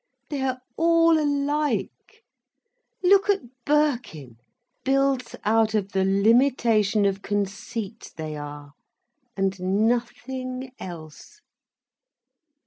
"They 0.29 0.41
are 0.41 0.59
all 0.77 1.19
alike. 1.19 2.23
Look 3.03 3.29
at 3.29 3.41
Birkin. 3.67 4.37
Built 4.83 5.35
out 5.43 5.75
of 5.75 5.91
the 5.91 6.03
limitation 6.03 7.05
of 7.05 7.21
conceit 7.21 8.11
they 8.17 8.35
are, 8.35 8.71
and 9.37 9.59
nothing 9.61 10.71
else. 10.79 11.41